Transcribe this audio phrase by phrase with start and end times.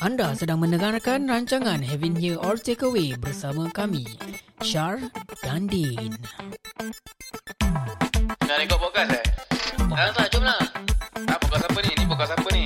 [0.00, 4.04] Anda sedang mendengarkan rancangan Having Here or Takeaway bersama kami,
[4.60, 5.00] Shar
[5.40, 6.12] dan Din.
[8.44, 9.24] Nak rekod podcast eh?
[9.90, 10.60] Ah, tak, jom lah.
[11.26, 11.90] Ah, podcast apa ni?
[11.94, 12.64] Ni podcast apa ni?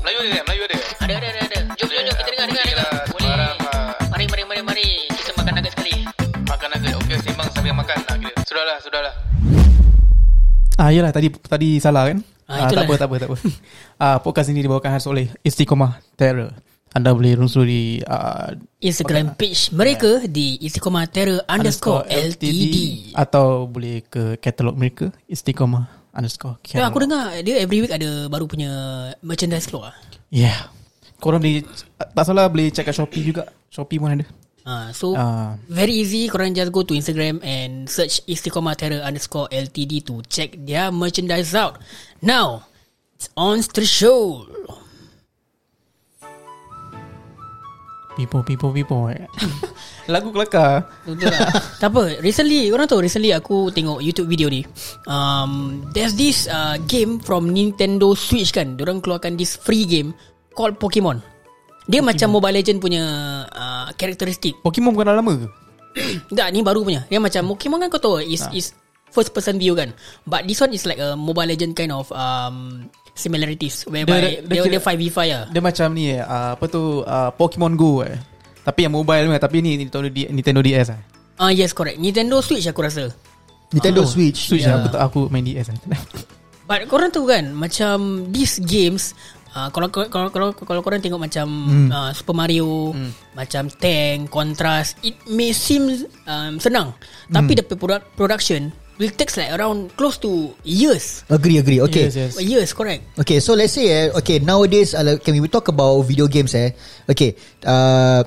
[0.00, 0.44] Melayu ada tak?
[0.46, 0.76] Melayu ada?
[1.00, 1.40] Ada, ada, ada.
[1.44, 1.58] ada.
[1.76, 2.14] Jom, jom, jom.
[2.16, 2.88] Kita dengar, dengar, Okey dengar.
[2.90, 3.30] lah, Boleh.
[3.30, 3.52] lah.
[4.10, 4.88] Mari, mari, mari, mari.
[5.10, 5.94] Kita makan nugget sekali.
[6.44, 6.94] Makan nugget.
[6.98, 7.98] Okey, sembang sambil makan.
[8.44, 9.14] Sudahlah, sudahlah.
[10.74, 12.18] Ah yalah tadi tadi salah kan?
[12.50, 13.36] Ah, Ah, tak apa tak apa tak apa.
[14.02, 16.50] ah podcast ini dibawakan khas oleh Istiqomah Terror.
[16.90, 18.50] Anda boleh rusuri uh,
[18.82, 23.14] Instagram page mereka di Istiqomah Terror underscore LTD.
[23.14, 28.50] atau boleh ke katalog mereka Istiqomah underscore Ya, aku dengar dia every week ada baru
[28.50, 28.70] punya
[29.22, 29.94] merchandise keluar.
[30.34, 30.66] Yeah.
[31.22, 31.62] Korang boleh
[31.94, 33.46] tak salah boleh check kat Shopee juga.
[33.70, 34.26] Shopee pun ada.
[34.60, 35.56] Uh, so Ah.
[35.66, 40.52] very easy korang just go to Instagram and search Istiqomah Terror underscore LTD to check
[40.54, 41.80] their merchandise out.
[42.20, 42.68] Now,
[43.16, 44.44] it's on to the show.
[48.18, 49.08] People people people.
[50.12, 50.84] Lagu kelakar.
[51.06, 51.48] Betul lah.
[51.80, 54.66] tak apa, recently, korang tahu recently aku tengok YouTube video ni.
[55.06, 58.74] Um, there's this uh, game from Nintendo Switch kan.
[58.76, 60.12] Diorang keluarkan this free game
[60.52, 61.22] called Pokemon.
[61.86, 62.08] Dia Pokemon.
[62.12, 63.02] macam Mobile Legend punya
[63.46, 64.58] uh, karakteristik.
[64.60, 65.48] Pokemon bukan dah lama ke?
[66.38, 67.02] Tak, ni baru punya.
[67.06, 68.70] Dia macam Pokemon kan kau tahu is is
[69.08, 69.90] first person view kan.
[70.22, 74.40] But this one is like a Mobile Legend kind of um similarities whereby Dia- dia-
[74.40, 75.44] dia dia dia, kira- 5v5 lah.
[75.50, 78.16] Dia macam ni eh, uh, apa tu uh, Pokemon Go eh.
[78.60, 81.00] Tapi yang mobile ni tapi ni Nintendo, Nintendo DS eh.
[81.36, 81.96] Ah yes correct.
[81.96, 83.08] Nintendo Switch aku rasa.
[83.70, 84.36] Nintendo Oh, Switch.
[84.46, 84.78] Switch Yeah.
[84.78, 84.86] yeah.
[85.00, 85.78] aku aku main DS eh.
[86.68, 87.96] But korang tahu kan macam
[88.30, 89.18] these games
[89.50, 91.88] Uh, kalau, kalau kalau kalau korang tengok macam mm.
[91.90, 93.34] uh, Super Mario mm.
[93.34, 95.90] macam Tank Contrast it may seem
[96.30, 96.94] um, senang
[97.26, 101.80] tapi the product, production will takes like around close to years Agree, agree.
[101.80, 102.12] Okay.
[102.12, 102.32] Yes, yes.
[102.38, 106.28] years correct Okay, so let's say, eh, okay, nowadays, uh, can we talk about video
[106.28, 106.54] games?
[106.54, 106.70] Eh,
[107.08, 107.34] okay,
[107.64, 108.22] uh,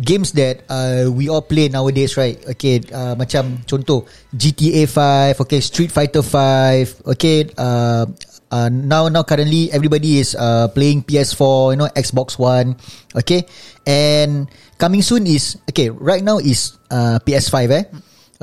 [0.00, 2.40] games that uh, we all play nowadays, right?
[2.56, 8.06] Okay, uh, macam contoh GTA 5, okay, Street Fighter 5, okay, uh,
[8.54, 12.78] uh, now now currently everybody is uh, playing PS4, you know, Xbox One,
[13.18, 13.42] okay,
[13.82, 14.46] and
[14.78, 15.90] coming soon is okay.
[15.90, 17.84] Right now is uh, PS5, eh,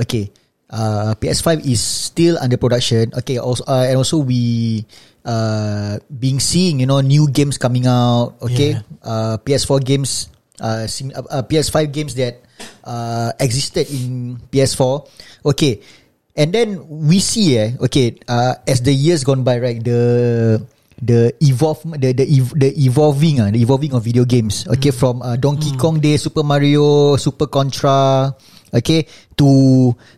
[0.03, 0.27] okay.
[0.71, 3.11] Uh, PS5 is still under production.
[3.23, 4.83] Okay, also uh, and also we
[5.23, 8.35] uh being seeing you know new games coming out.
[8.41, 9.03] Okay, Yeah.
[9.03, 10.27] uh, PS4 games,
[10.59, 12.39] uh, sim- uh, uh, PS5 games that
[12.87, 15.05] uh existed in PS4.
[15.45, 15.83] Okay,
[16.41, 20.57] and then we see eh, okay, uh, as the years gone by, right, the
[20.97, 25.21] the evolve the the ev- the evolving uh, the evolving of video games okay from
[25.21, 28.29] uh, Donkey Kong Day Super Mario Super Contra
[28.69, 29.47] okay to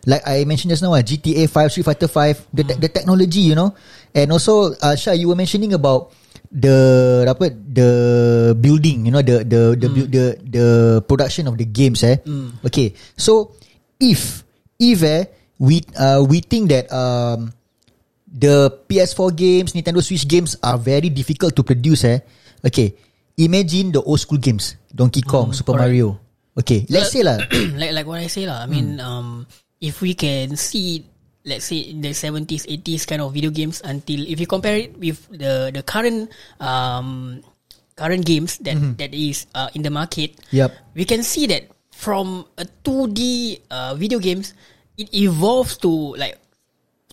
[0.04, 3.48] like I mentioned just now uh, GTA 5 Street Fighter 5 the te- the technology
[3.48, 3.72] you know.
[4.12, 6.12] And also uh, Shah you were mentioning about
[6.52, 6.76] the
[7.26, 7.88] apa the
[8.54, 10.66] building you know the the the bu- the, the
[11.08, 12.20] production of the games eh.
[12.60, 13.56] Okay so
[13.98, 14.44] if
[14.78, 17.52] if eh we uh, we think that um
[18.34, 22.02] the PS4 games, Nintendo Switch games are very difficult to produce.
[22.04, 22.18] Eh,
[22.66, 22.94] okay.
[23.38, 25.90] Imagine the old school games, Donkey Kong, Super correct.
[25.90, 26.18] Mario.
[26.54, 27.38] Okay, let's say lah.
[27.80, 28.62] like like what I say lah.
[28.62, 29.42] I mean, um,
[29.82, 31.02] if we can see,
[31.42, 34.94] let's say in the seventies, eighties kind of video games until if you compare it
[34.94, 36.30] with the the current
[36.62, 37.42] um
[37.98, 40.70] current games that that is uh, in the market, Yup.
[40.94, 44.54] we can see that from a two D uh, video games,
[44.98, 46.38] it evolves to like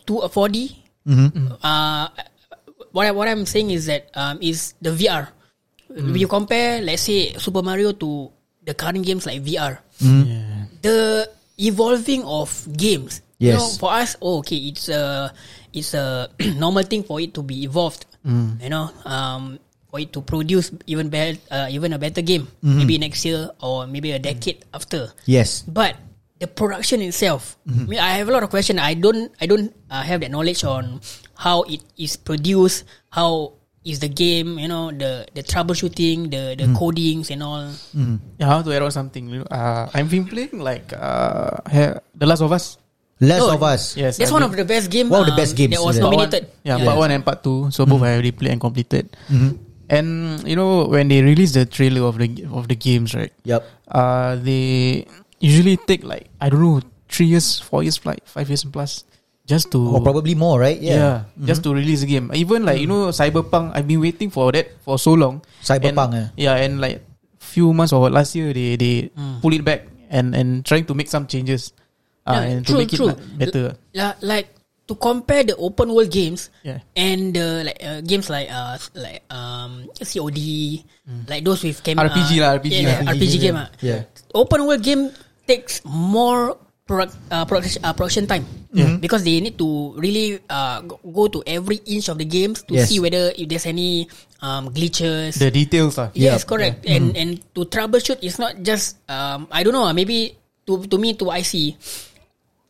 [0.05, 0.77] to a four D.
[1.61, 2.07] Uh,
[2.91, 5.29] what I, what I'm saying is that um, is the VR.
[5.91, 8.31] If you compare, let's say Super Mario to
[8.63, 10.65] the current games like VR, yeah.
[10.81, 12.47] the evolving of
[12.77, 13.21] games.
[13.41, 13.59] You Yes.
[13.59, 15.33] know, for us, oh, okay, it's a
[15.73, 16.29] it's a
[16.61, 18.05] normal thing for it to be evolved.
[18.23, 19.57] You know, um,
[19.89, 23.87] for it to produce even better, uh, even a better game, maybe next year or
[23.89, 25.09] maybe a decade after.
[25.25, 25.65] Yes.
[25.65, 25.97] But
[26.41, 28.81] the production itself, I, mean, I have a lot of questions.
[28.81, 30.99] I don't, I don't uh, have that knowledge on
[31.38, 32.84] how it is produced,
[33.14, 37.70] how is the game, you know, the the troubleshooting, the the codings and all.
[38.38, 39.41] Yeah, I want to add on something.
[39.49, 41.61] Uh, I've been playing like uh,
[42.17, 42.78] The Last of Us.
[43.22, 43.94] Last Oh, of Us.
[43.97, 45.09] Yes, That's I've one been- of the best game.
[45.14, 46.02] One of the um, best games, that was yeah.
[46.09, 46.44] Part one- nominated.
[46.66, 47.70] yeah, part one and part two.
[47.70, 49.14] So both I already played and completed.
[49.91, 53.34] And you know when they release the trailer of the of the games, right?
[53.44, 53.66] Yup.
[53.91, 55.03] Uh, they
[55.41, 56.79] usually take like I don't know
[57.09, 59.03] three years, four years, like five years plus,
[59.43, 60.79] just to Or probably more, right?
[60.79, 61.46] yeah, Yeah.
[61.52, 62.32] just to release the game.
[62.34, 65.41] Even like you know Cyberpunk, I've been waiting for that for so long.
[65.59, 66.47] Cyberpunk, And, eh?
[66.47, 67.03] yeah, and like
[67.41, 69.09] few months or last year they they
[69.43, 71.73] pull it back and and trying to make some changes.
[72.22, 73.09] Uh, Yeah, and true, to make true.
[73.09, 73.66] it like, better.
[73.97, 74.47] La- like
[74.85, 76.85] to compare the open world games Yeah.
[76.94, 80.37] and the like uh, games like uh like um COD,
[81.28, 82.97] like those with cam- RPG uh, lah, RPG yeah, lah.
[83.02, 83.58] yeah, RPG game.
[83.58, 83.67] ah.
[83.82, 84.05] Yeah.
[84.37, 85.09] Open world game
[85.51, 86.55] takes more
[86.87, 88.47] product, uh, production, uh, production time
[89.03, 92.79] because they need to really uh, go- go to every inch of the games to
[92.79, 92.87] Yes.
[92.87, 94.07] see whether if there's any
[94.39, 95.35] um, glitches.
[95.35, 96.09] The details lah.
[96.15, 96.47] Yes, Yep.
[96.47, 96.77] correct.
[96.87, 99.83] And and to troubleshoot, it's not just um I don't know.
[99.83, 101.75] ah, Maybe to to me to I see,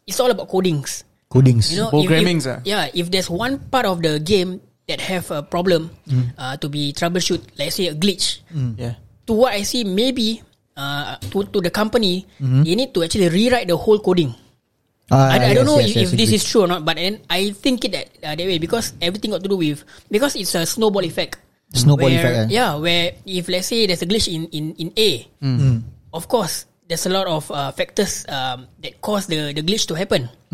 [0.09, 1.05] it's all about codings.
[1.31, 1.69] Codings.
[1.71, 2.59] You know, Programmings, if, ah.
[2.59, 2.83] if, yeah.
[2.97, 5.93] If there's one part of the game that have a problem
[6.35, 8.41] uh, to be troubleshoot, let's say a glitch.
[8.75, 8.99] Yeah.
[9.29, 10.41] To what I see, maybe
[10.81, 14.33] uh, to to the company, they need to actually rewrite the whole coding.
[15.11, 16.95] Ah, I, I don't yes, know yes, if, yes, this is true or not, but
[16.95, 20.39] then I think it that uh, that way because everything got to do with because
[20.39, 21.35] it's a snowball effect.
[21.75, 22.55] Snowball where, effect, eh?
[22.55, 25.27] Yeah, where if let's say there's a glitch in in in A,
[26.15, 29.99] of course there's a lot of uh, factors um, that cause the the glitch to
[29.99, 30.31] happen,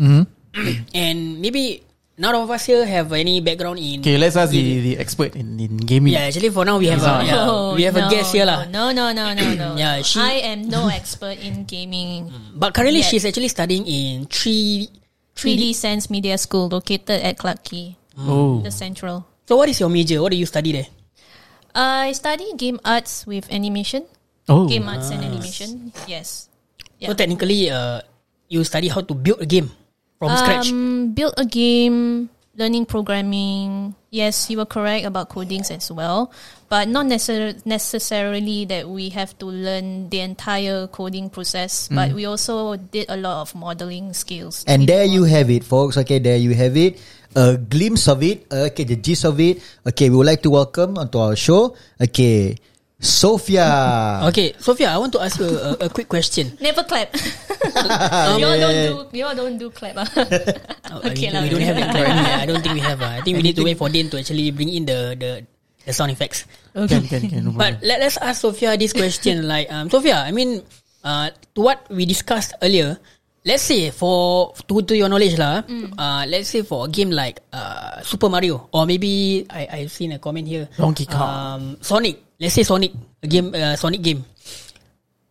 [0.94, 1.86] and maybe
[2.18, 4.00] none of us here have any background in.
[4.02, 6.12] Okay, let's ask the, the expert in, in gaming.
[6.12, 8.66] Yeah, actually for now we have a, yeah, Oh, we have a guest here lah.
[8.66, 9.68] No, no, no, no, no.
[9.80, 12.28] Yeah, she- I am no expert in gaming.
[12.58, 13.08] But currently Yeah.
[13.08, 14.90] she's actually studying in three.
[15.38, 18.58] 3D Sense Media School located at Clarke Quay, Oh.
[18.58, 19.22] the central.
[19.46, 20.18] So what is your major?
[20.18, 20.90] What do you study there?
[21.78, 24.02] I study game arts with animation.
[24.50, 24.66] Oh.
[24.66, 25.94] Game arts and animation.
[26.10, 26.50] Yes.
[26.98, 27.14] So Yeah.
[27.14, 28.02] technically, uh,
[28.50, 29.70] you study how to build a game
[30.18, 30.70] from scratch.
[30.70, 33.94] Um, build a game, learning programming.
[34.10, 36.32] Yes, you were correct about codings as well,
[36.68, 41.88] but not necessar- necessarily that we have to learn the entire coding process.
[41.88, 44.64] But we also did a lot of modeling skills.
[44.66, 45.96] And there you have it, folks.
[45.98, 46.98] Okay, there you have it.
[47.36, 48.48] A glimpse of it.
[48.50, 49.60] Okay, the gist of it.
[49.86, 51.76] Okay, we would like to welcome onto our show.
[52.00, 52.56] Okay,
[52.98, 54.26] Sophia.
[54.26, 56.50] Okay, Sophia, I want to ask you a, a quick question.
[56.60, 57.14] Never clap.
[57.14, 58.94] you all don't do.
[59.14, 59.96] You all don't do clap.
[60.88, 62.32] Uh, Okay we, lah, we don't have it currently.
[62.32, 62.96] I don't think we have.
[63.04, 65.44] Uh, I think we need to wait for Dane to actually bring in the the,
[65.84, 66.48] the sound effects.
[66.72, 67.44] Can, can, can.
[67.44, 69.44] No But let, let's ask Sophia this question.
[69.52, 70.64] like, um, Sophia, I mean,
[71.04, 72.96] uh, to what we discussed earlier,
[73.44, 75.60] let's say for to to your knowledge lah,
[76.00, 80.16] uh, let's say for a game like uh, Super Mario or maybe I I've seen
[80.16, 81.20] a comment here, Donkey Kong.
[81.20, 82.27] um, Sonic.
[82.38, 84.24] Let's say Sonic, a game, uh, Sonic game.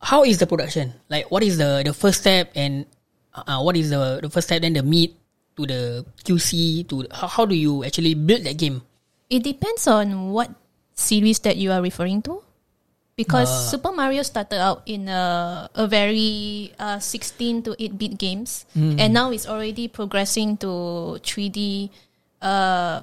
[0.04, 0.94] How is the production?
[1.09, 2.86] Like, what is the the first step and
[3.33, 5.15] uh, what is the the first step then the meat
[5.56, 5.81] to the
[6.24, 8.83] QC to how, how do you actually build that game?
[9.31, 10.51] It depends on what
[10.94, 12.44] series that you are referring to.
[13.18, 18.69] Because Super Mario started out in a, a very uh, 16 to 8 bit games,
[19.01, 21.89] and now it's already progressing to 3D,
[22.44, 23.01] uh,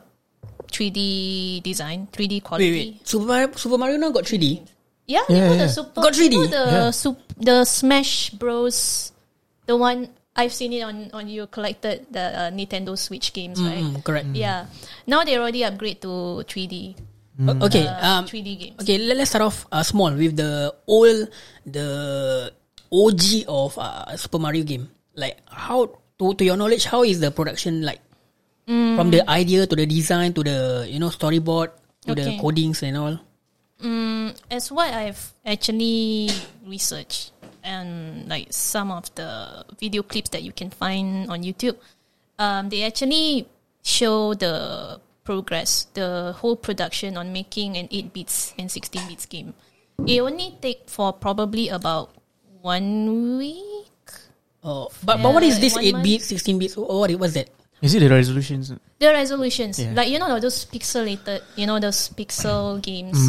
[0.71, 2.71] 3D design, 3D quality.
[2.99, 3.07] wait.
[3.09, 4.63] Super Mario, Super Mario now got 3D.
[5.07, 5.63] Yeah, Yeah, you know yeah.
[5.65, 6.33] the Super Got 3D?
[6.33, 6.91] you know the Yeah.
[6.91, 9.13] sup- the Smash Bros.
[9.67, 13.85] The one I've seen it on on you collected the uh, Nintendo Switch games, right?
[13.85, 14.33] Mm, correct.
[14.35, 14.67] Yeah.
[15.07, 16.97] Now they already upgrade to 3D.
[17.47, 17.87] O- Okay.
[17.87, 18.77] Uh, Um, 3D games.
[18.83, 18.99] okay.
[18.99, 21.29] Let, let's start off uh, small with the old,
[21.67, 21.89] the
[22.91, 24.89] OG of uh, Super Mario game.
[25.15, 25.87] Like how
[26.19, 28.01] to to your knowledge, how is the production like?
[28.69, 28.97] Mm.
[28.97, 31.71] From the idea to the design to the you know storyboard
[32.09, 32.39] to the Okay.
[32.41, 33.17] codings and all.
[34.51, 36.31] As what I've actually
[36.65, 41.77] researched and like some of the video clips that you can find on YouTube,
[42.39, 43.45] um, they actually
[43.85, 49.53] show the progress, the whole production on making an 8 bits and 16 bits game.
[50.07, 52.11] It only take for probably about
[52.63, 53.93] one week.
[54.65, 56.05] Oh, but but what is this eight month.
[56.05, 56.75] bit, sixteen bits?
[56.81, 57.53] Oh, what was that?
[57.85, 58.73] Is it the resolutions?
[58.99, 59.93] The resolutions, Yeah.
[59.93, 63.21] like you know those pixelated, you know those pixel games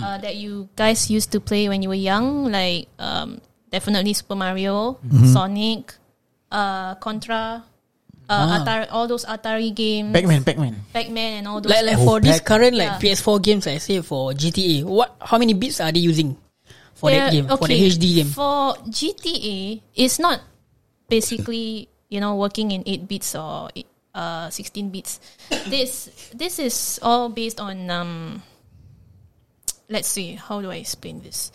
[0.00, 4.34] uh, that you guys used to play when you were young, like um, definitely Super
[4.40, 4.96] Mario,
[5.28, 5.92] Sonic,
[6.50, 7.60] uh, Contra,
[8.30, 10.74] uh, Atari, all those Atari games, Pac-Man, Pac-Man.
[10.96, 11.68] Pac-Man, and all those.
[11.68, 13.12] Like like Oh, for this Pac- current like Yeah.
[13.12, 16.40] PS4 games, I say for GTA, what how many bits are they using
[16.96, 18.30] for that They're- game for the HD game?
[18.32, 20.40] For GTA, it's not
[21.10, 23.70] basically you know working in eight bits or
[24.14, 25.22] uh sixteen bits.
[25.70, 28.42] this this is all based on um.
[29.90, 30.38] Let's see.
[30.38, 31.50] How do I explain this?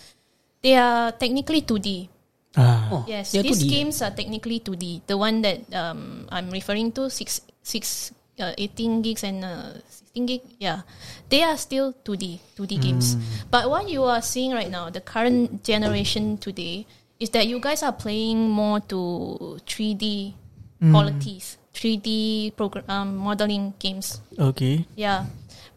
[0.59, 2.09] They are technically two D.
[2.57, 2.87] Ah.
[2.91, 3.69] Oh, Yes, they're these 2D.
[3.69, 5.07] games are technically 2D.
[5.07, 9.73] The one that um, I'm referring to, six, six, uh, 18 gigs and uh,
[10.15, 10.81] 16 gig, yeah,
[11.27, 13.15] they are still 2D, 2D games.
[13.51, 16.87] But what you are seeing right now, the current generation today,
[17.19, 20.33] is that you guys are playing more to 3D
[20.79, 24.21] qualities, 3D program um, modeling games.
[24.37, 24.85] Okay.
[24.95, 25.25] Yeah,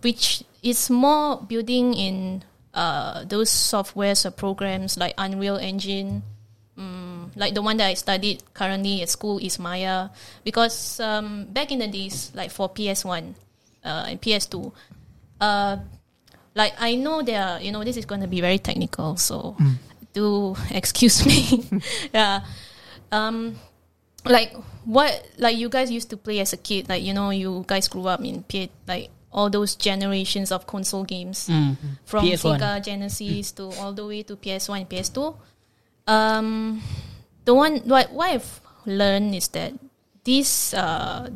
[0.02, 6.23] which is more building in uh, those softwares or programs like Unreal Engine,
[6.76, 6.83] mm,
[7.28, 10.09] um, like the one that I studied currently at school is Maya
[10.45, 13.35] because um, back in the days, like for PS One
[13.85, 14.73] uh, and PS Two,
[15.40, 15.76] uh,
[16.55, 19.57] like I know there, are, you know, this is going to be very technical, so
[20.12, 21.64] do excuse me.
[22.14, 22.45] yeah,
[23.12, 23.57] um,
[24.28, 24.54] like
[24.85, 27.88] what like you guys used to play as a kid, like you know, you guys
[27.88, 31.47] grew up in P- like all those generations of console games
[32.04, 32.58] from PS1.
[32.58, 35.37] Sega Genesis to all the way to PS1 and PS2.
[36.06, 36.82] Um,
[37.44, 39.73] the one what what I've learned is that
[40.25, 41.28] these uh,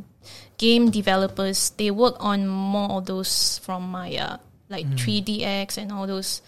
[0.57, 6.41] game developers they work on more of those from Maya, like 3DX and all those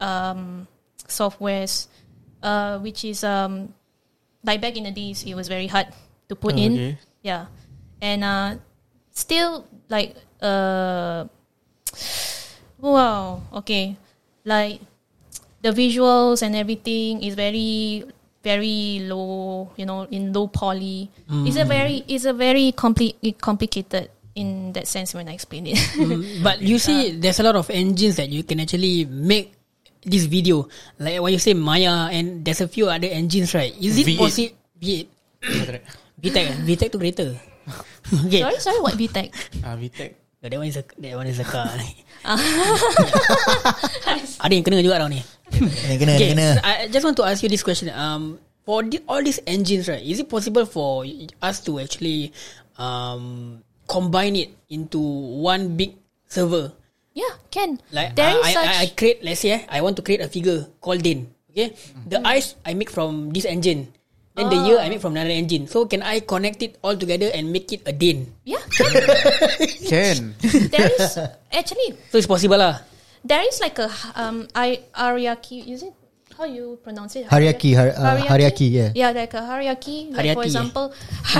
[0.00, 0.66] um,
[1.06, 1.86] softwares,
[2.42, 3.74] uh, which is um,
[4.44, 5.86] like back in the days it was very hard
[6.28, 6.72] to put Oh, in.
[6.72, 6.98] okay.
[7.22, 7.46] Yeah,
[8.00, 8.56] and uh,
[9.10, 11.26] still like uh,
[12.78, 13.96] wow, okay,
[14.44, 14.80] like
[15.62, 18.04] the visuals and everything is very
[18.44, 21.10] very low you know in low poly.
[21.44, 25.76] It's a very it's a very compli- complicated in that sense when i explain it.
[25.98, 29.57] Mm, but you see, there's a lot of engines that you can actually make
[30.04, 30.68] this video.
[30.98, 33.74] Like when you say Maya, and there's a few other engines, right?
[33.76, 34.18] Is it V8.
[34.18, 34.54] possible?
[34.82, 35.06] V8.
[36.22, 36.54] VTEC, eh?
[36.66, 37.30] VTEC to greater.
[38.26, 38.40] okay.
[38.40, 39.28] sorry sorry what VTech
[39.62, 40.14] Ah, VTech.
[40.40, 41.66] No, that one is a that one is a car.
[44.44, 45.20] Ada yang kena juga tau ni.
[45.50, 46.46] Kena kena Okay, kena.
[46.54, 47.90] so I just want to ask you this question.
[47.90, 50.02] Um, for the, all these engines, right?
[50.02, 51.02] Is it possible for
[51.42, 52.30] us to actually
[52.78, 53.58] um
[53.90, 54.98] combine it into
[55.42, 55.98] one big
[56.30, 56.70] server?
[57.18, 59.82] Yeah can Like there I, is I, such I, I create, let's say, eh, I
[59.82, 61.26] want to create a figure called Dane.
[61.50, 61.74] Okay,
[62.06, 62.30] the Mm-hmm.
[62.30, 63.90] eyes I make from this engine.
[64.38, 65.66] Then the ear I make from another engine.
[65.66, 68.30] So can I connect it all together and make it a Dane?
[68.46, 68.62] yeah
[69.90, 70.38] can.
[70.38, 70.38] Can.
[70.70, 71.18] there is
[71.50, 72.86] actually So it's possible lah.
[73.26, 75.94] there is like a um I ariaki is it
[76.38, 78.90] how you pronounce it Hariaki, har- uh, hariaki, yeah.
[78.94, 80.50] yeah like a hariaki like Hariati, for eh?
[80.54, 80.86] example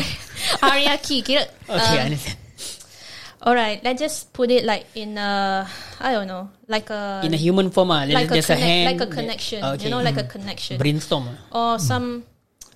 [0.59, 2.37] hariaki kira Okay, I um, understand.
[3.49, 5.65] All right let's just put it like in a
[6.01, 8.69] I don't know like a In a human form, ah, like a, there's a connect,
[8.69, 8.87] hand.
[8.93, 9.85] like a connection ah, Okay.
[9.85, 10.37] you know like a mm-hmm.
[10.37, 11.25] connection brainstorm.
[11.33, 11.33] ah.
[11.57, 11.89] or mm-hmm.
[11.89, 12.07] some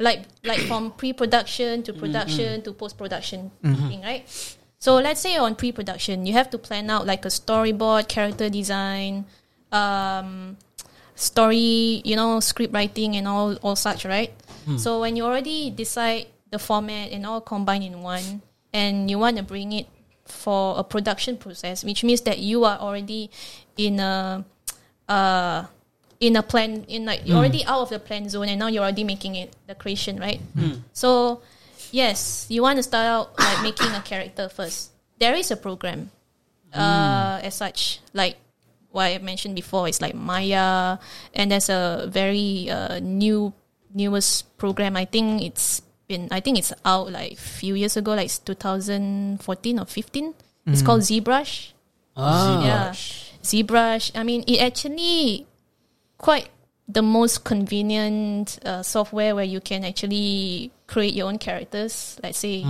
[0.00, 2.00] like like from pre-production to mm-hmm.
[2.00, 4.24] production to post-production thing, right?
[4.80, 9.26] So let's say on pre-production, you have to plan out like a storyboard, character design,
[9.70, 10.56] um,
[11.14, 14.32] story, you know, script writing and all all such, right?
[14.64, 14.80] Hmm.
[14.80, 19.36] So when you already decide the format and all combined in one, and you want
[19.36, 19.86] to bring it
[20.32, 23.30] for a production process, which means that you are already
[23.76, 24.44] in a
[25.08, 25.66] uh,
[26.20, 28.82] in a plan in like you're already out of the plan zone and now you're
[28.82, 30.40] already making it the creation right?
[30.92, 31.42] So
[31.90, 34.92] yes you want to start out like making a character first.
[35.18, 36.10] There is a program
[36.72, 38.36] uh, as such like
[38.90, 39.88] what I mentioned before.
[39.88, 40.98] It's like Maya
[41.34, 43.52] and there's a very uh, new
[43.92, 44.96] newest program.
[44.96, 49.85] I think it's been I think it's out like few years ago like 2014 or
[49.87, 50.35] 15
[50.66, 51.73] it's called ZBrush.
[52.16, 52.64] Ah.
[52.64, 52.92] yeah
[53.42, 54.12] ZBrush.
[54.14, 55.47] I mean it actually
[56.18, 56.49] quite
[56.88, 62.18] the most convenient uh, software where you can actually create your own characters.
[62.23, 62.64] Let's say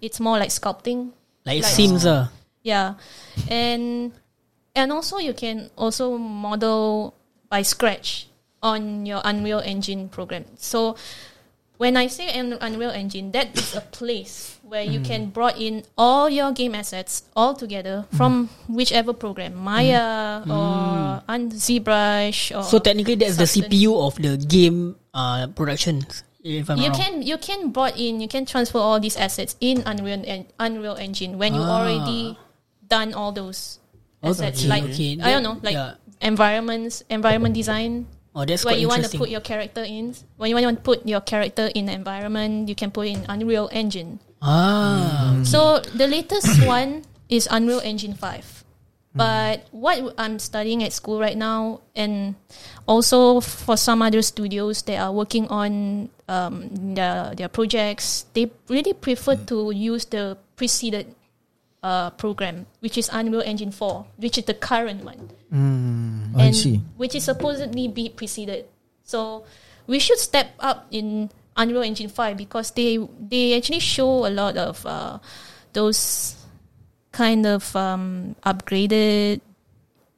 [0.00, 1.12] it's more like sculpting.
[1.44, 2.30] Like it Like- seems ah.
[2.62, 2.94] yeah.
[3.50, 4.12] And
[4.74, 7.14] and also you can also model
[7.50, 8.28] by scratch
[8.62, 10.44] on your unreal engine program.
[10.56, 10.96] So
[11.78, 15.80] when i say Un- unreal engine that is a place where you can brought in
[15.96, 21.22] all your game assets all together from whichever program maya or
[21.56, 26.04] zbrush or So technically, that's the CPU of the game uh, production.
[26.44, 26.98] If I'm you wrong.
[27.00, 30.94] can you can brought in you can transfer all these assets in Unreal en- Unreal
[31.00, 31.82] Engine when you Ah.
[31.82, 32.36] already
[32.86, 33.80] done all those
[34.22, 35.10] assets Okay, like okay.
[35.20, 35.96] I don't know like Yeah.
[36.20, 38.06] environments environment design
[38.38, 41.02] Oh, that's where you want to put your character in when you want to put
[41.02, 44.22] your character in the environment you can put in Unreal Engine.
[44.38, 48.64] Ah, so the latest one is Unreal Engine 5.
[49.18, 52.36] But what I'm studying at school right now, and
[52.86, 58.92] also for some other studios that are working on um, their, their projects, they really
[58.92, 61.16] prefer to use the preceded
[61.82, 66.80] uh, program, which is Unreal Engine 4, which is the current one I see.
[66.96, 68.66] which is supposedly be preceded.
[69.04, 69.44] So
[69.86, 74.56] we should step up in Unreal Engine Five because they they actually show a lot
[74.56, 75.18] of uh,
[75.72, 76.36] those
[77.12, 79.40] kind of um, upgraded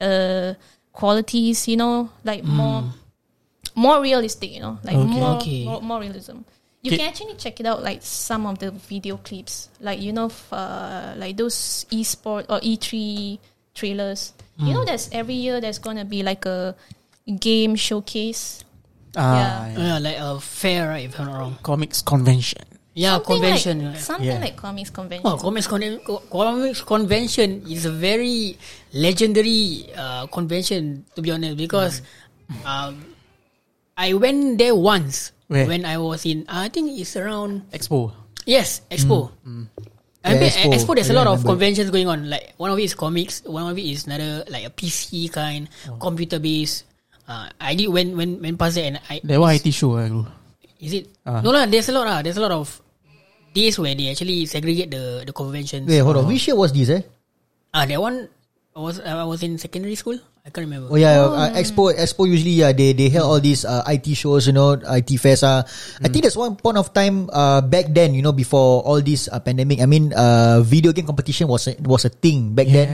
[0.01, 0.55] uh,
[0.93, 1.69] qualities.
[1.69, 2.85] You know, like more
[3.75, 4.51] more realistic.
[4.51, 5.07] You know, like Okay.
[5.21, 5.65] more, Okay.
[5.65, 6.43] more more realism.
[6.83, 6.99] You Okay.
[6.99, 10.53] can actually check it out, like some of the video clips, like you know, f-
[10.53, 13.39] uh, like those esport or E3
[13.75, 14.33] trailers.
[14.61, 16.77] You know, there's every year there's gonna be like a
[17.27, 18.65] game showcase
[19.17, 19.79] Ah, yeah.
[19.79, 21.05] Yeah, like a fair, right?
[21.09, 21.59] If I'm not wrong.
[21.67, 22.63] Comics convention.
[22.95, 23.75] Yeah, Something convention.
[23.91, 24.39] Like, something Yeah.
[24.39, 25.27] like comics convention.
[25.27, 28.55] Oh, comics, con- co- comics convention is a very
[28.95, 32.03] legendary uh, convention to be honest because
[32.65, 33.03] um,
[33.97, 35.67] I went there once Where?
[35.67, 38.13] when I was in I think it's around Expo.
[38.47, 39.31] yes Expo.
[40.21, 40.73] I mean, Expo.
[40.77, 40.93] Expo.
[40.95, 42.29] there's a lot of conventions going on.
[42.29, 45.65] Like one of it is comics, one of it is another like a PC kind,
[45.97, 46.85] computer based.
[47.25, 50.11] Uh, I did when when when past there and I That one IT show lah
[50.11, 50.27] bro.
[50.83, 51.41] is it Ah.
[51.41, 51.65] no lah.
[51.65, 52.21] There's a lot lah.
[52.21, 52.69] There's a lot of
[53.57, 55.89] days where they actually segregate the the conventions.
[55.89, 56.29] Wait, hold on.
[56.29, 56.91] Which year was this?
[56.93, 57.01] Eh?
[57.73, 58.29] Ah, that one
[58.77, 60.21] I was I was in secondary school.
[60.41, 60.89] I can't remember.
[60.89, 64.49] Oh yeah, uh, Expo Expo usually yeah they they held all these uh, IT shows
[64.49, 65.61] you know IT fairs uh.
[66.01, 69.29] I think there's one point of time uh, back then you know before all this
[69.29, 72.89] uh, pandemic I mean uh, video game competition was a, was a thing back then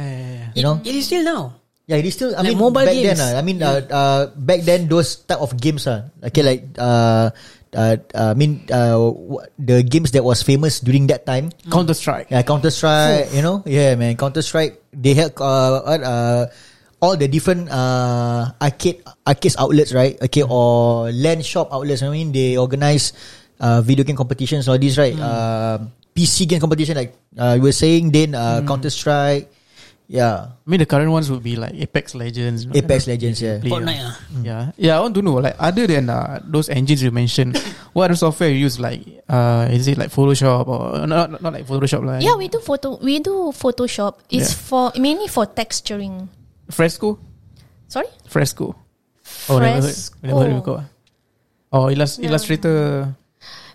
[0.58, 1.54] you know It is still now.
[1.86, 3.14] yeah it is still I Like mean mobile back games.
[3.14, 6.66] then uh, I mean uh, uh, back then those type of games uh, okay like
[6.82, 7.30] uh,
[7.78, 11.94] uh, uh, I mean uh, w- the games that was famous during that time Counter
[11.94, 12.26] Strike.
[12.34, 14.82] Yeah, Counter Strike, you know, yeah, man, Counter Strike.
[14.96, 16.46] They had uh, what, uh,
[17.00, 20.16] all the different uh, arcade arcade outlets, right?
[20.22, 22.02] Okay, or LAN shop outlets.
[22.02, 23.12] I mean, they organize
[23.60, 25.16] uh, video game competitions, all these, right?
[25.16, 25.78] Uh,
[26.16, 29.52] PC game competition, like uh, you were saying, then uh, Counter Strike,
[30.08, 32.66] yeah, I mean the current ones would be like Apex Legends.
[32.72, 33.58] Apex you Legends, yeah.
[33.58, 34.14] play, Fortnite uh, ah.
[34.42, 34.96] Yeah, yeah.
[34.96, 37.58] I want to know like other than uh, those engines you mentioned,
[37.92, 38.78] what other software you use?
[38.78, 41.30] Like, uh, is it like Photoshop or not?
[41.30, 42.98] Not, not like Photoshop, like Yeah, we do photo.
[43.02, 44.22] We do Photoshop.
[44.30, 44.62] It's Yeah.
[44.62, 46.28] for mainly for texturing.
[46.70, 47.18] Fresco,
[47.88, 48.74] Sorry, Fresco.
[49.48, 49.58] Oh.
[49.58, 50.16] Fresco.
[50.22, 50.84] Never before.
[51.72, 52.28] Oh, illus- Yeah.
[52.30, 53.14] Illustrator.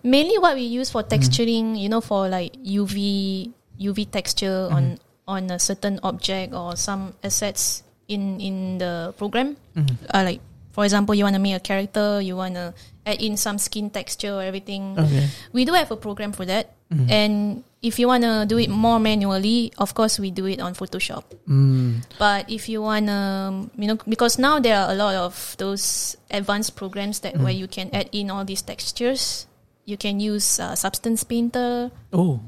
[0.03, 0.99] mainly what we use Mm-hmm.
[0.99, 1.79] for texturing.
[1.79, 5.31] You know, for like UV UV texture on Mm-hmm.
[5.31, 9.55] on a certain object or some assets in in the program.
[9.75, 9.95] Mm-hmm.
[10.11, 12.73] Uh, like for example, you want to make a character, you want to
[13.05, 14.95] add in some skin texture or everything.
[14.99, 15.27] Okay.
[15.51, 16.75] We do have a program for that.
[16.91, 17.07] Mm-hmm.
[17.11, 17.33] And
[17.81, 21.23] if you want to do it more manually, of course we do it on Photoshop.
[21.49, 22.05] Mm.
[22.19, 26.75] But if you wanna, you know, because now there are a lot of those advanced
[26.75, 29.47] programs that where you can add in all these textures.
[29.85, 32.39] You can use uh, Substance Painter, Oh,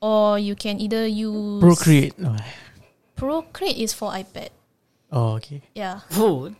[0.00, 2.14] or you can either use Procreate.
[2.22, 2.36] Oh,
[3.16, 4.50] Procreate is for iPad.
[5.10, 5.62] Oh, okay.
[5.74, 6.52] Yeah, Oh,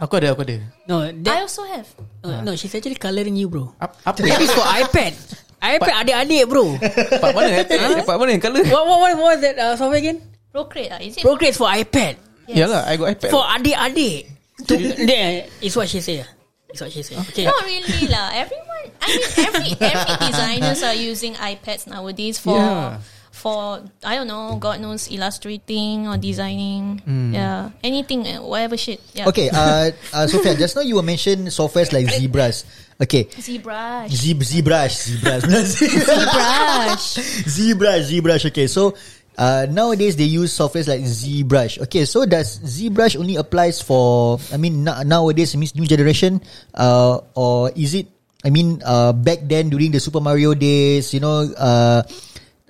[0.00, 0.60] Aku ada, aku ada.
[0.88, 1.88] no, I also have.
[2.24, 3.72] no, no, she's actually coloring you, bro.
[3.80, 4.20] Up, apa?
[4.24, 5.16] That is for iPad.
[5.60, 6.64] iPad adik-adik, bro.
[7.22, 7.60] part mana?
[7.60, 8.02] eh?
[8.02, 8.64] part mana yang colour?
[8.64, 10.18] what, what, what was that uh, software again?
[10.50, 11.22] Procreate, uh, is it?
[11.22, 12.16] Procreate for iPad.
[12.48, 12.56] Yes.
[12.64, 13.30] Yeah lah, I got iPad.
[13.30, 14.20] For adik-adik.
[14.66, 14.72] To,
[15.10, 16.24] there, is what she say.
[16.70, 17.16] It's what she say.
[17.18, 17.44] Okay.
[17.44, 18.30] Not really lah.
[18.32, 23.02] Everyone, I mean, every every designers are using iPads nowadays for Yeah.
[23.30, 27.00] For I don't know, God knows, illustrating or designing.
[27.32, 29.00] Yeah, anything, uh, whatever shit.
[29.14, 29.28] Yeah.
[29.28, 32.64] Okay, uh, uh, Sophia, just now you were mentioned softwares like ZBrush.
[33.00, 34.10] Okay, ZBrush.
[34.12, 35.72] Z ZBrush, ZBrush,
[36.20, 37.04] ZBrush.
[37.48, 38.44] ZBrush, ZBrush.
[38.52, 38.92] Okay, so
[39.38, 41.80] uh, nowadays they use softwares like ZBrush.
[41.88, 44.38] Okay, so does ZBrush only applies for?
[44.52, 46.42] I mean, na- nowadays means new generation,
[46.74, 48.08] uh, or is it?
[48.44, 52.02] I mean, uh, back then during the Super Mario days, you know, uh,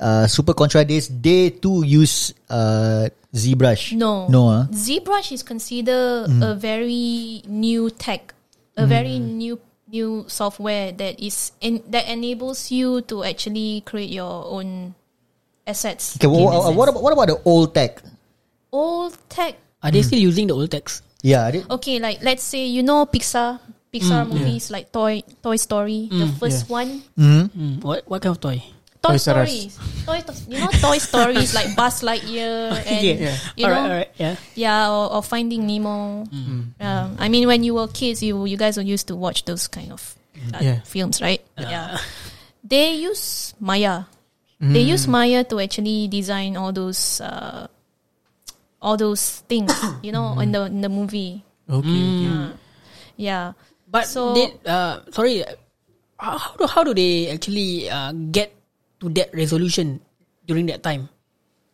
[0.01, 3.93] uh, Super Contra days, they too use uh, ZBrush.
[3.95, 4.27] No.
[4.29, 4.67] no, uh?
[4.73, 8.35] ZBrush is considered a very new tech,
[8.77, 9.61] a very new
[9.91, 14.95] new software that is in, that enables you to actually create your own
[15.67, 16.17] assets.
[16.17, 16.77] Okay, game wha- wha- assets.
[16.79, 18.03] what about what about the old tech?
[18.73, 19.59] old tech?
[19.83, 21.03] Are they still using the old text?
[21.23, 23.59] Yeah, they- Okay, like let's say you know Pixar,
[23.93, 27.03] Pixar movies like Toy Toy Story, the first one.
[27.19, 28.63] Mm, what what kind of toy?
[29.03, 29.49] Toy Toys R Us.
[29.49, 29.73] Stories,
[30.05, 30.21] Toy,
[30.53, 33.37] you know Toy Stories like Buzz Lightyear and yeah.
[33.57, 34.11] you alright, know alright.
[34.17, 34.37] Yeah.
[34.55, 36.25] Yeah, or, or Finding Nemo.
[36.81, 39.69] Um, I mean, when you were kids, you you guys were used to watch those
[39.69, 40.15] kind of
[40.53, 40.81] uh, Yeah.
[40.85, 41.41] films, right?
[41.57, 41.97] yeah.
[42.63, 44.05] They use Maya.
[44.61, 47.65] They use Maya to actually design all those uh,
[48.83, 49.73] all those things,
[50.05, 51.41] you know, in the in the movie.
[51.65, 52.29] Okay.
[52.29, 52.53] Uh,
[53.17, 53.53] yeah.
[53.89, 55.57] But So- they, uh, sorry, uh,
[56.21, 58.53] how how do how do they actually uh, get
[59.01, 60.01] to that resolution
[60.47, 61.09] during that time?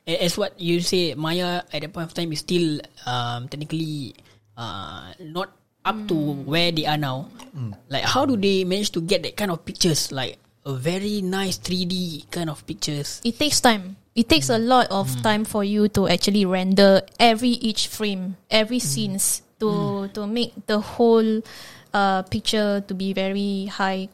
[0.07, 4.15] As what you say, Maya at that point of time is still um, technically
[4.57, 5.51] uh, not
[5.85, 6.15] up to
[6.47, 7.31] where they are now.
[7.89, 10.11] Like, how do they manage to get that kind of pictures?
[10.11, 13.23] Like a very nice 3D kind of pictures.
[13.25, 13.97] It takes time.
[14.15, 18.79] It takes a lot of time for you to actually render every each frame, every
[18.81, 21.43] scenes to to make the whole
[21.95, 24.09] uh, picture to be very high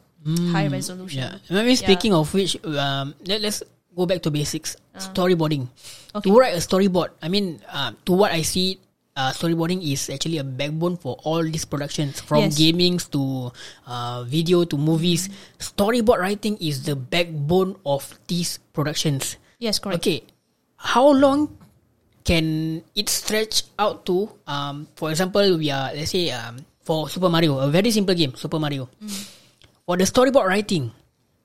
[0.51, 1.19] high resolution.
[1.19, 1.59] Yeah.
[1.59, 3.63] I mean, speaking of which, um, let, let's
[3.95, 4.75] go back to basics.
[4.95, 4.99] Uh.
[4.99, 5.67] Storyboarding.
[6.15, 6.29] Okay.
[6.29, 8.79] To write a storyboard, I mean, uh, to what I see,
[9.15, 12.57] uh, storyboarding is actually a backbone for all these productions, from Yes.
[12.57, 13.51] gamings to
[13.85, 15.29] uh, video to movies.
[15.59, 19.37] Storyboard writing is the backbone of these productions.
[19.59, 20.01] Yes, correct.
[20.01, 20.23] Okay,
[20.77, 21.57] how long
[22.23, 24.29] can it stretch out to?
[24.47, 28.33] Um, for example, we are let's say um, for Super Mario, a very simple game,
[28.35, 28.89] Super Mario.
[29.85, 30.91] For the storyboard writing,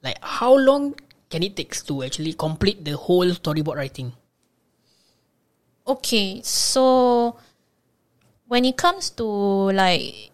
[0.03, 0.95] like how long
[1.31, 4.13] can it takes to actually complete the whole storyboard writing?
[5.87, 7.37] Okay, so
[8.47, 10.31] when it comes to like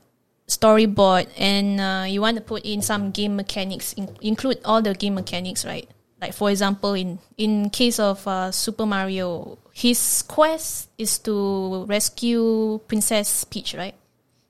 [0.49, 4.93] storyboard and uh, you want to put in some game mechanics, in- include all the
[4.95, 5.89] game mechanics, right?
[6.21, 12.81] Like for example, in in case of uh, Super Mario, his quest is to rescue
[12.87, 13.95] Princess Peach, right?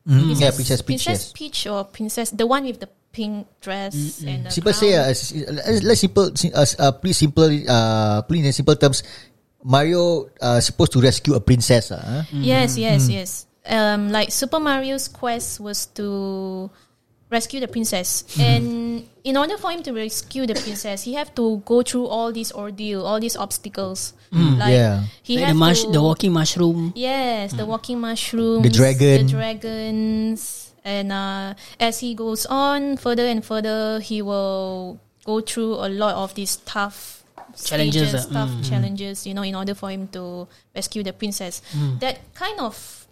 [0.09, 1.05] Mm, yeah, Princess Peach.
[1.05, 1.33] Princess Yes.
[1.33, 3.95] Peach or Princess, the one with the pink dress
[4.27, 5.07] and the Simple say, crown.
[5.07, 9.07] uh, s- uh, let's simple, uh, uh, please simple, uh, please in simple terms,
[9.63, 11.95] Mario uh, supposed to rescue a princess.
[11.95, 12.23] Uh, huh?
[12.35, 13.47] Yes, yes, yes.
[13.65, 16.69] Um, like Super Mario's quest was to
[17.31, 21.63] rescue the princess, and in order for him to rescue the princess, he have to
[21.65, 24.13] go through all this ordeal, all these obstacles.
[24.31, 25.03] Like Yeah.
[25.23, 26.93] he Like the mush, to, the walking mushroom.
[26.95, 29.27] Yes, the walking mushrooms, The dragon.
[29.27, 35.75] the dragons, and uh, as he goes on further and further, he will go through
[35.75, 37.25] a lot of these tough
[37.57, 39.27] Challenges, stages, uh, tough challenges.
[39.27, 41.63] You know, in order for him to rescue the princess.
[42.01, 43.07] That kind of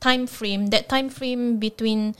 [0.00, 2.14] time frame, that time frame between,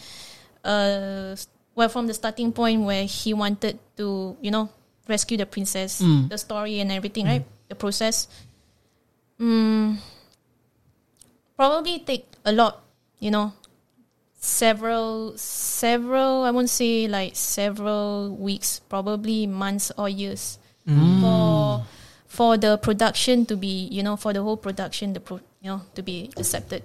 [0.65, 1.37] uh,
[1.75, 4.71] well, from the starting point where he wanted to, you know,
[5.09, 7.45] rescue the princess, the story and everything, right?
[7.69, 8.29] The process.
[9.39, 9.99] Mm,
[11.57, 12.83] probably take a lot,
[13.21, 13.53] you know,
[14.39, 21.21] several, several, I won't say like several weeks, probably months or years mm.
[21.21, 21.85] for
[22.27, 25.83] for the production to be, you know, for the whole production, the pro, you know,
[25.95, 26.83] to be accepted,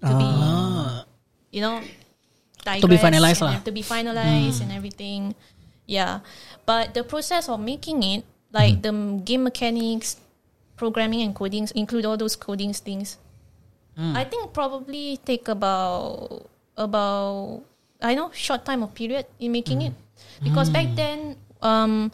[0.00, 1.04] to be, ah.
[1.50, 1.82] you know,
[2.62, 3.66] To be finalized and lah.
[3.66, 4.78] to be finalized and mm.
[4.78, 5.34] everything.
[5.86, 6.22] Yeah,
[6.64, 8.22] but the process of making it,
[8.54, 8.82] like mm.
[8.86, 8.92] the
[9.26, 10.16] game mechanics,
[10.78, 13.18] programming and codings, include all those codings things.
[13.92, 17.62] I think probably take about about
[18.00, 19.94] I know short time of period in making it.
[20.42, 22.10] Because back then um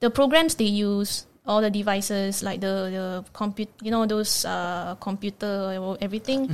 [0.00, 4.94] the programs they use all the devices like the the compute you know those uh
[5.00, 6.50] computer or everything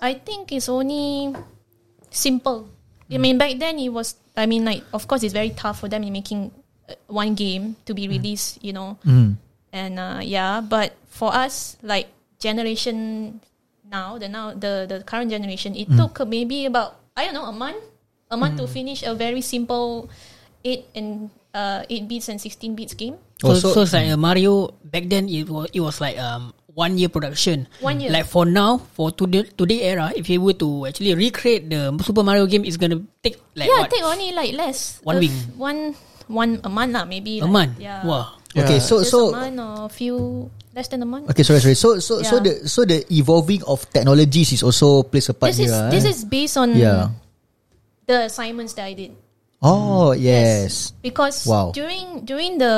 [0.00, 1.34] I think it's only
[2.10, 2.68] simple.
[3.10, 5.88] I mean back then it was I mean like of course it's very tough for
[5.88, 6.50] them in making
[6.88, 8.98] uh, one game to be released you know.
[9.72, 13.40] And uh, yeah but for us like generation
[13.90, 17.52] now the now the the current generation it took maybe about i don't know a
[17.54, 17.78] month
[18.30, 20.08] a month to finish a very simple
[20.64, 24.16] 8 and uh 8 bits and 16 bits game So, Also- so it's like uh,
[24.16, 27.70] Mario back then it was it was like um one year production.
[27.78, 28.10] One year.
[28.10, 32.26] Like for now, for today today era, if you were to actually recreate the Super
[32.26, 33.90] Mario game, it's gonna take like yeah what?
[33.94, 35.30] take only like less One a week.
[35.54, 35.94] one
[36.26, 37.72] one a month lah maybe a like, month.
[37.78, 38.42] yeah Wow.
[38.58, 40.16] Okay, so Just so a month or a few
[40.74, 41.74] less than a month okay, sorry, sorry.
[41.78, 45.62] So so so the so the evolving of technologies is also plays a part this
[45.62, 45.90] is here.
[45.90, 46.10] this eh?
[46.10, 47.14] is based on yeah.
[48.06, 49.14] the assignments that I did
[49.64, 50.92] Oh yes.
[51.00, 51.72] because Wow.
[51.72, 52.76] during during the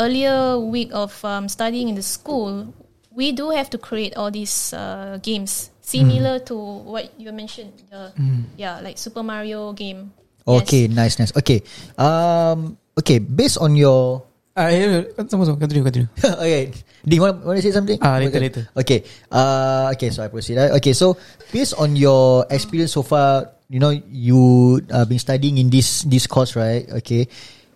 [0.00, 2.72] earlier week of um, studying in the school,
[3.12, 7.76] we do have to create all these uh, games similar to what you mentioned.
[7.92, 8.16] Uh,
[8.56, 10.16] Yeah, like Super Mario game.
[10.48, 10.96] Okay, Yes.
[10.96, 11.32] nice, nice.
[11.36, 11.60] Okay,
[12.00, 13.20] um, okay.
[13.20, 14.24] Based on your
[14.56, 15.04] Ah, yeah.
[15.28, 15.60] Sama sama.
[15.60, 16.08] Continue, continue.
[16.40, 16.72] okay.
[17.04, 18.00] Do you want, want to say something?
[18.00, 18.40] Ah, later, okay.
[18.40, 18.62] later.
[18.72, 18.98] Okay.
[19.28, 20.56] Uh, okay, so I proceed.
[20.56, 21.20] Uh, Okay, so
[21.52, 26.24] based on your experience so far, you know, you uh, been studying in this this
[26.24, 26.88] course, right?
[27.04, 27.28] Okay.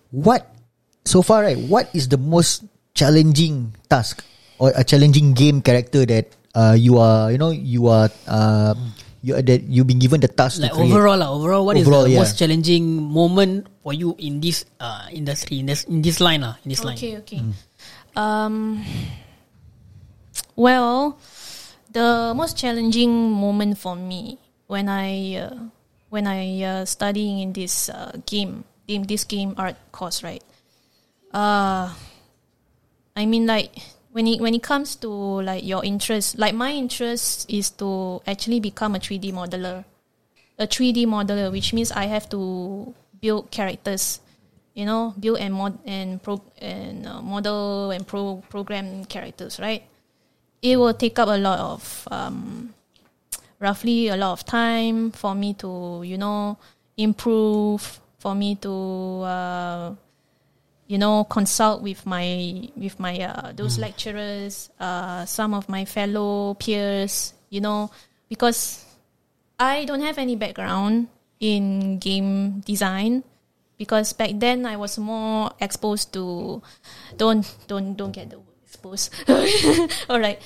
[0.09, 0.49] What
[1.05, 1.61] so far, right?
[1.69, 2.65] What is the most
[2.97, 4.25] challenging task
[4.57, 8.73] or a challenging game character that uh, you are, you know, you are uh,
[9.21, 10.91] you are that you've been given the task Like to create?
[10.91, 12.21] overall, lah, overall, what is Overall, the yeah.
[12.25, 16.57] most challenging moment for you in this uh industry in this in this line lah
[16.65, 16.97] in this line?
[16.97, 17.41] Okay, okay.
[18.17, 18.83] Um,
[20.55, 21.17] well,
[21.91, 25.69] the most challenging moment for me when I uh,
[26.09, 30.43] when I uh, studying in this uh, game, in this game art course, right?
[31.31, 31.93] Uh,
[33.15, 33.71] I mean, like
[34.11, 38.59] when it when it comes to like your interest, like my interest is to actually
[38.59, 39.85] become a three D modeler,
[40.59, 44.19] a three D modeler, which means I have to build characters
[44.73, 49.83] you know, build and mod and pro and uh, model and pro program characters, right?
[50.61, 52.73] It will take up a lot of um,
[53.59, 56.57] roughly a lot of time for me to you know
[56.97, 58.73] improve, for me to
[59.21, 59.95] uh,
[60.91, 66.53] you know consult with my with my uh, those lecturers, uh, some of my fellow
[66.59, 67.87] peers, you know,
[68.27, 68.83] because
[69.55, 71.07] I don't have any background
[71.39, 73.23] in game design
[73.79, 76.61] because back then I was more exposed to
[77.15, 79.15] don't don't don't get the word exposed.
[80.11, 80.43] All right.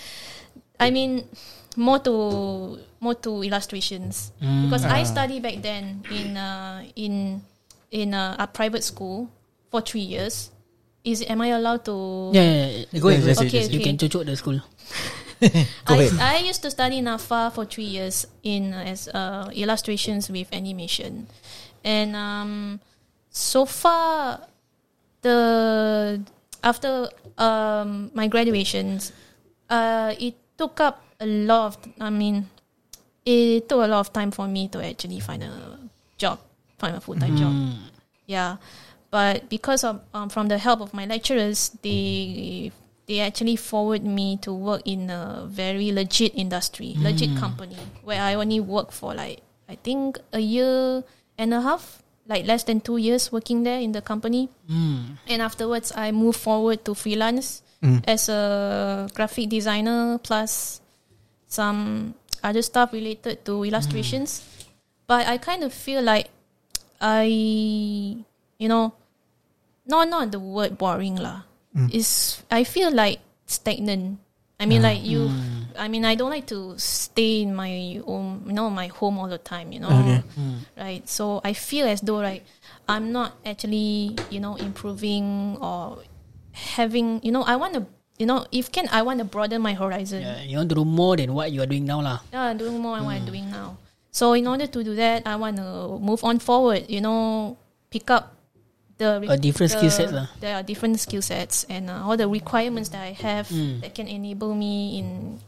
[0.79, 1.25] I mean
[1.73, 4.29] more to more to illustrations.
[4.37, 7.41] Because I studied back then in uh, in
[7.89, 9.33] in a, a private school
[9.75, 10.51] for three years.
[11.03, 12.31] Is am I allowed to?
[12.33, 12.99] Yeah, yeah, yeah.
[12.99, 13.27] Go ahead.
[13.27, 13.91] Yes, yes, Okay, yes, You okay.
[13.91, 14.57] can cucuk the school.
[15.85, 16.09] I.
[16.17, 21.27] I used to study NAFA for three years in uh, as uh, illustrations with animation,
[21.83, 22.79] and um,
[23.29, 24.47] so far,
[25.21, 26.23] the
[26.63, 29.11] after um, my graduations,
[29.69, 31.75] uh, it took up a lot.
[31.75, 32.49] Of, I mean,
[33.27, 35.77] it took a lot of time for me to actually find a
[36.17, 36.39] job,
[36.79, 37.53] find a full time job.
[38.25, 38.57] Yeah,
[39.15, 42.69] but because of um, from the help of my lecturers, they
[43.07, 47.39] they actually forward me to work in a very legit industry, legit mm.
[47.39, 49.39] company where I only work for like
[49.71, 51.01] I think a year
[51.39, 54.49] and a half, like less than two years working there in the company.
[54.67, 55.15] Mm.
[55.31, 58.03] And afterwards, I moved forward to freelance mm.
[58.03, 60.81] as a graphic designer plus
[61.47, 64.43] some other stuff related to illustrations.
[65.07, 66.27] But I kind of feel like
[66.99, 67.23] I,
[68.59, 68.91] you know,
[69.85, 71.45] not not the word boring lah.
[71.75, 71.93] Mm.
[71.93, 74.19] Is I feel like stagnant.
[74.55, 75.27] I mean, like you.
[75.27, 75.75] Hmm.
[75.75, 79.27] I mean, I don't like to stay in my own, you know, my home all
[79.27, 79.75] the time.
[79.75, 80.23] You know, Okay.
[80.39, 80.57] Hmm.
[80.79, 81.03] right?
[81.03, 82.47] So I feel as though like
[82.87, 85.99] I'm not actually, you know, improving or
[86.55, 87.19] having.
[87.23, 87.83] You know, I want to.
[88.15, 90.23] You know, if can, I want to broaden my horizon.
[90.23, 92.23] Yeah, you want to do more than what you are doing now lah.
[92.31, 93.31] Yeah, doing more than what I'm hmm.
[93.35, 93.75] doing now.
[94.15, 96.87] So in order to do that, I want to move on forward.
[96.87, 97.59] You know,
[97.91, 98.31] pick up
[98.97, 100.13] the A different the- skill sets.
[100.39, 103.81] There are different skill sets and uh, all the requirements that I have Mm.
[103.81, 105.39] that can enable me in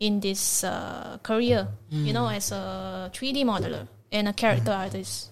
[0.00, 1.68] in this uh, career.
[1.90, 5.30] You know, as a 3D modeler and a character artist.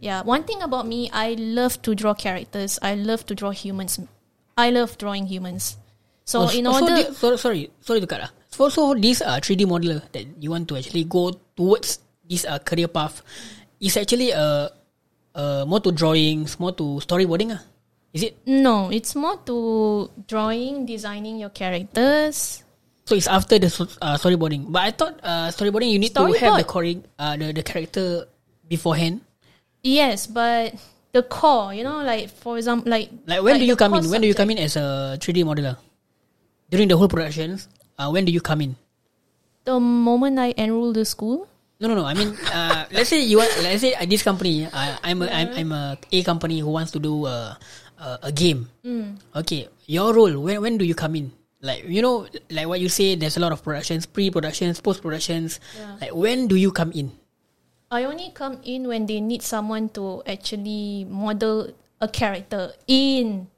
[0.00, 2.78] Yeah, one thing about me, I love to draw characters.
[2.82, 4.00] I love to draw humans.
[4.58, 5.76] I love drawing humans.
[6.24, 8.30] So Oh, in so, order, thi- so, sorry, sorry to cut lah.
[8.50, 12.58] So, so this uh, 3D modeler that you want to actually go towards this uh,
[12.58, 13.22] career path
[13.78, 14.68] is actually uh,
[15.34, 17.62] uh, more to drawings, more to storyboarding ah.
[18.12, 18.36] Is it?
[18.44, 22.62] No, it's more to drawing, designing your characters.
[23.04, 23.66] So it's after the
[24.00, 24.70] uh, storyboarding.
[24.70, 26.68] But I thought uh, storyboarding you need to have the Storyboard.
[26.68, 26.84] core,
[27.18, 28.28] uh, the the character
[28.68, 29.24] beforehand.
[29.82, 30.76] Yes, but
[31.12, 33.94] the core, you know, like for example, like Like when do like you the come
[33.96, 34.10] in?
[34.12, 35.76] When do you come in as a 3D modeler?
[36.70, 37.68] During the whole productions,
[37.98, 38.76] uh, when do you come in?
[39.64, 41.48] The moment I enroll the school.
[41.82, 42.06] No, no, no.
[42.06, 43.50] I mean, uh, let's say you want.
[43.58, 44.70] Let's say uh, this company.
[44.70, 47.58] Uh, I'm a, I'm, I'm a A company who wants to do a
[47.98, 48.70] a, a game.
[48.86, 49.18] Mm.
[49.42, 50.30] Okay, your role.
[50.38, 51.34] When when do you come in?
[51.58, 53.18] Like you know, like what you say.
[53.18, 55.58] There's a lot of productions, pre-productions, post-productions.
[55.74, 55.98] Yeah.
[56.06, 57.10] Like when do you come in?
[57.90, 61.66] I only come in when they need someone to actually model
[61.98, 63.50] a character in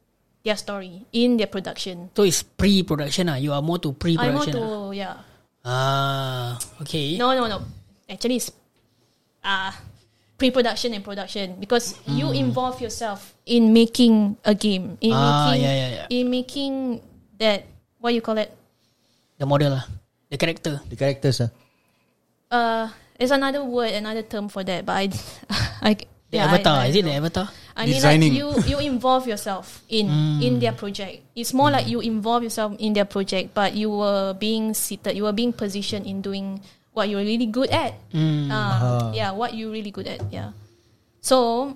[0.43, 2.09] their story, in their production.
[2.17, 3.29] So it's pre-production.
[3.29, 4.57] Ah, you are more to I'm more pre-production.
[4.57, 4.89] ah.
[4.89, 5.17] to yeah.
[5.65, 6.49] Ah,
[6.81, 7.17] okay.
[7.17, 7.84] No, no, no.
[8.09, 8.51] Actually, it's
[9.43, 9.73] uh,
[10.37, 15.19] pre-production and production because you involve yourself in making a game, in Hmm.
[15.19, 16.07] Ah, making, yeah, yeah, yeah.
[16.11, 16.73] in making
[17.39, 17.65] that
[17.99, 18.53] what you call it.
[19.39, 19.85] The model lah,
[20.31, 20.81] the character.
[20.89, 21.51] The characters ah.
[22.55, 22.87] Uh,
[23.19, 25.05] there's another word, another term for that, but I,
[25.91, 25.93] I
[26.35, 26.79] The yeah, avatar.
[26.83, 27.47] I is it the avatar?
[27.79, 30.11] I mean, like you you involve yourself in
[30.43, 31.23] in their project.
[31.39, 35.23] It's more like you involve yourself in their project, but you were being seated, you
[35.31, 36.59] were being positioned in doing
[36.95, 37.99] what you're really good at.
[38.51, 40.23] Uh, Yeah, what you're really good at.
[40.33, 40.55] Yeah.
[41.21, 41.75] So,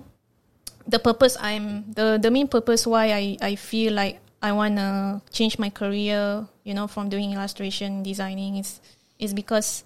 [0.87, 5.59] the purpose I'm the the main purpose why I I feel like I wanna change
[5.59, 8.79] my career, you know, from doing illustration designing is
[9.19, 9.83] is because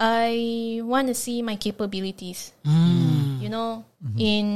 [0.00, 2.52] I want to see my capabilities.
[2.66, 3.40] Mm.
[3.40, 4.18] You know, mm-hmm.
[4.18, 4.46] in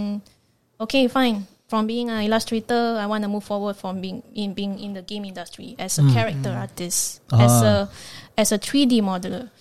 [0.81, 1.47] okay, fine.
[1.68, 5.05] From being an illustrator, I want to move forward from being in being in the
[5.05, 6.12] game industry as a mm.
[6.16, 7.90] character artist, as a
[8.40, 9.53] as a 3D modeler.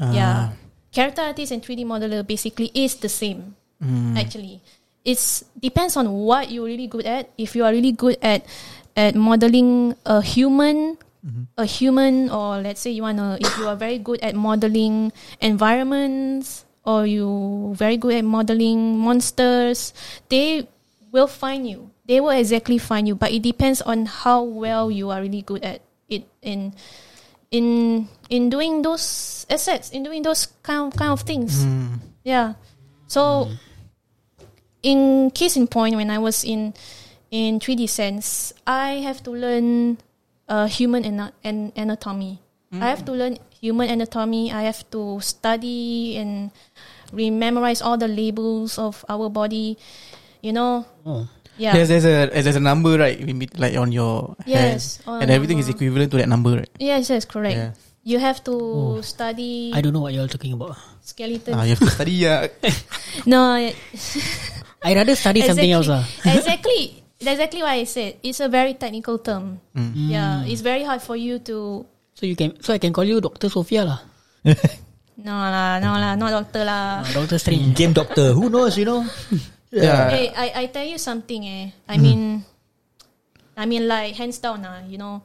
[0.00, 0.56] Yeah, ah.
[0.92, 3.56] character artist and 3D modeler basically is the same.
[3.82, 4.16] Mm.
[4.16, 4.62] Actually,
[5.04, 7.30] it's depends on what you're really good at.
[7.36, 8.46] If you are really good at
[8.96, 11.44] at modeling a human, mm-hmm.
[11.56, 16.64] a human, or let's say you wanna, if you are very good at modeling environments,
[16.84, 19.94] or you very good at modeling monsters,
[20.28, 20.66] they
[21.10, 21.90] will find you.
[22.06, 25.62] They will exactly find you, but it depends on how well you are really good
[25.62, 26.74] at it in
[27.52, 31.62] in in doing those assets, in doing those kind of, kind of things.
[31.62, 32.00] Hmm.
[32.24, 32.54] Yeah.
[33.06, 33.54] So, hmm.
[34.82, 36.74] in case in point, when I was in
[37.30, 40.00] in 3D sense, I have to learn
[40.48, 42.40] uh, human ana- an- anatomy.
[42.72, 43.18] I have to hmm.
[43.20, 44.48] learn human anatomy.
[44.48, 46.50] I have to study and
[47.12, 49.76] rememorize all the labels of our body.
[50.40, 51.28] You know, Oh.
[51.58, 51.72] Yeah.
[51.76, 53.16] There's there's a there's a number right
[53.58, 56.72] like on your Yes, hand, on and everything is equivalent to that number right.
[56.78, 57.56] yes, yes, correct.
[57.56, 57.72] Yeah.
[58.02, 60.74] You have to study I don't know what you're talking about.
[61.02, 61.54] skeleton.
[61.54, 62.46] Ah, you have to study yeah.
[63.30, 63.74] no, I-
[64.86, 65.86] I rather study something else.
[65.86, 66.02] ah.
[66.26, 66.98] exactly.
[67.22, 68.18] That's exactly what I said.
[68.26, 69.62] It's a very technical term.
[69.78, 69.94] Mm.
[70.10, 71.86] Yeah, it's very hard for you to.
[72.18, 74.02] So you can so I can call you Doctor Sophia lah.
[75.22, 77.06] No lah, no lah, not doctor lah.
[77.06, 77.78] Uh, Doctor Strange.
[77.78, 78.34] Game doctor.
[78.34, 78.74] Who knows?
[78.74, 79.06] You know.
[79.72, 80.08] Yeah.
[80.10, 81.70] Hey, I, I tell you something eh.
[81.88, 82.44] I mean,
[83.56, 84.84] I mean like hands down ah.
[84.86, 85.22] You know,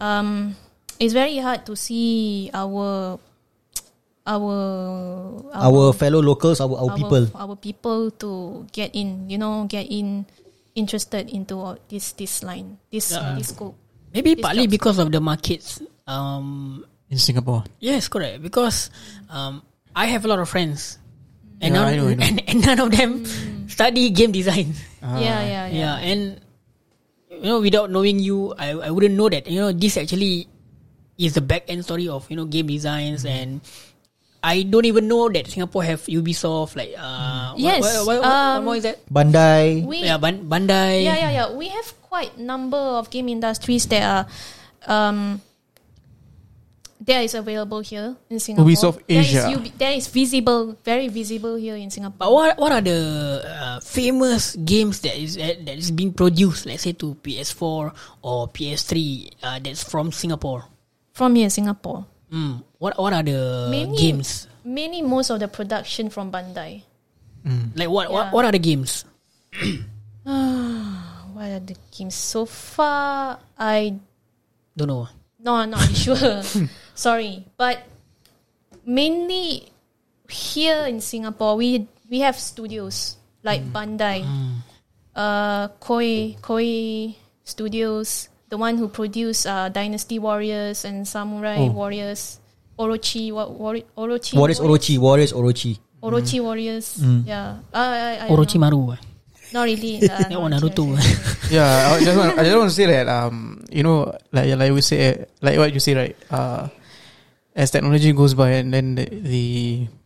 [0.00, 0.54] um,
[0.98, 3.18] it's very hard to see our
[4.26, 4.54] our
[5.54, 7.26] Our fellow locals, our, our, people.
[7.34, 9.30] our people to get in.
[9.30, 10.26] You know, get in
[10.74, 13.34] interested into all this this line this Yeah.
[13.38, 13.76] this scope.
[14.12, 15.80] Maybe This partly job because of the markets.
[16.06, 17.64] Um, in Singapore.
[17.80, 18.42] yes, correct.
[18.42, 18.90] Because
[19.30, 19.62] um,
[19.94, 20.98] I have a lot of friends,
[21.62, 22.24] and, Yeah, none, I know, I know.
[22.26, 23.24] and, and none of them
[23.76, 24.72] study game design.
[25.04, 25.20] Ah.
[25.20, 25.76] yeah, yeah, yeah.
[25.76, 26.20] Yeah, and
[27.28, 30.48] you know, without knowing you, I I wouldn't know that you know this actually
[31.20, 33.60] is the back end story of you know game designs and.
[34.46, 38.30] I don't even know that Singapore have Ubisoft like uh Yes, what, what, what, what
[38.30, 39.82] um, more is that Bandai.
[39.82, 41.48] We yeah Ban- Bandai yeah, yeah, yeah.
[41.50, 44.22] We have quite number of game industries that are
[44.86, 45.42] um
[47.04, 48.64] that is available here in Singapore.
[48.66, 49.50] Ubisoft That is Asia.
[49.52, 52.32] ubi- that is visible, very visible here in But Singapore.
[52.32, 53.00] what what are the
[53.44, 58.48] uh, famous games that is that, that is being produced, let's say to PS4 or
[58.48, 58.96] PS3
[59.42, 60.64] uh, that's from Singapore?
[61.12, 62.04] From here, in Singapore.
[62.32, 62.62] Mm.
[62.78, 64.48] What what are the Many games?
[64.64, 66.82] Many most of the production from Bandai.
[67.78, 69.04] Like what what what are the games?
[71.36, 73.38] What are the games so far?
[73.58, 73.94] I
[74.76, 75.08] Don't know.
[75.38, 76.42] No, I'm not sure.
[76.94, 77.84] Sorry, but
[78.84, 79.68] mainly
[80.28, 84.24] here in Singapore, we we have studios like Bandai,
[85.14, 92.40] uh, Koi Koi Studios, the one who produce uh, Dynasty Warriors and Samurai Warriors,
[92.78, 94.98] Orochi, what War- Orochi, Warriors Orochi.
[94.98, 95.78] Warriors Orochi.
[96.02, 96.98] Orochi Warriors.
[97.26, 98.88] Yeah, uh, I, I don't Orochimaru.
[98.88, 98.96] know.
[99.52, 100.02] Not really.
[100.02, 100.84] Uh, That not one Naruto.
[101.50, 104.72] Yeah, I just want, I just want to say that um, you know, like like
[104.74, 106.16] we say, like what you say, right?
[106.30, 106.66] Uh,
[107.54, 109.42] as technology goes by, and then the, the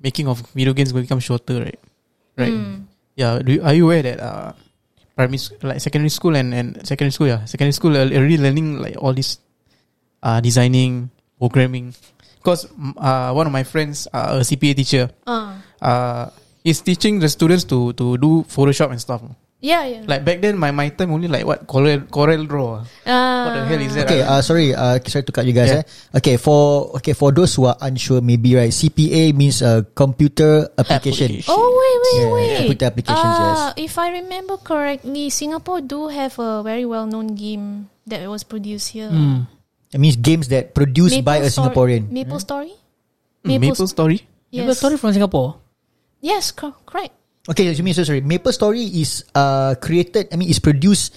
[0.00, 1.80] making of video games will become shorter, right?
[2.36, 2.52] Right.
[3.16, 3.40] Yeah.
[3.40, 4.52] Do you, are you aware that uh,
[5.16, 8.96] primary like secondary school and and secondary school, yeah, secondary school are already learning like
[9.00, 9.40] all this,
[10.22, 11.08] uh, designing,
[11.40, 11.92] programming.
[12.40, 16.30] Because uh, one of my friends, uh, a CPA teacher, Uh, uh,
[16.64, 19.22] is teaching the students to to do Photoshop and stuff.
[19.60, 20.00] yeah, yeah.
[20.08, 22.80] Like back then, my my time only like what Corel Corel Draw.
[22.80, 24.08] uh, What the hell is that?
[24.08, 24.38] Okay, ah?
[24.38, 25.68] uh, sorry, uh, sorry to cut you guys.
[25.68, 25.84] Yeah.
[25.84, 26.16] Eh.
[26.16, 31.44] Okay, for okay for those who are unsure, maybe right, CPA means uh, computer application.
[31.44, 31.52] Application.
[31.52, 32.56] Oh wait, wait, Yeah, wait.
[32.64, 33.56] computer applications, yes.
[33.60, 38.96] Uh, If I remember correctly, Singapore do have a very well-known game that was produced
[38.96, 39.12] here.
[39.12, 39.44] Hmm.
[39.92, 42.08] It means games that produced by a Singaporean.
[42.08, 42.72] Maple Story.
[43.44, 44.24] Mm, Maple Story.
[44.48, 45.60] You have a story from Singapore.
[46.20, 47.16] Yes, cor- correct.
[47.48, 48.20] Okay, you mean so sorry.
[48.20, 50.28] Maple Story is uh created.
[50.30, 51.16] I mean, is produced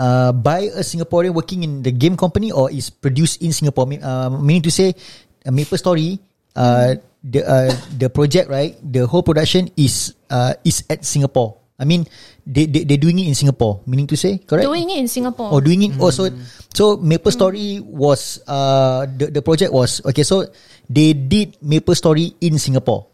[0.00, 3.84] uh by a Singaporean working in the game company, or is produced in Singapore.
[3.86, 4.96] Mean- Uh, meaning to say,
[5.44, 6.16] uh, Maple Story,
[6.56, 11.60] uh, the uh, the project right, the whole production is uh is at Singapore.
[11.76, 12.08] I mean,
[12.48, 13.84] they they they doing it in Singapore.
[13.84, 14.64] Meaning to say, correct?
[14.64, 15.52] Doing it in Singapore.
[15.52, 16.32] or doing it also.
[16.72, 20.24] So Maple Story was uh the the project was okay.
[20.24, 20.48] So
[20.88, 23.11] they did Maple Story in Singapore.